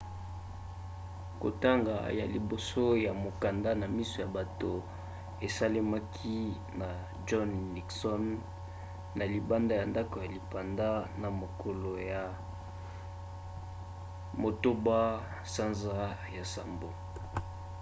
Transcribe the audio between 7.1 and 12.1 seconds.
john nixon ne libanda ya ndako ya lipanda na mokolo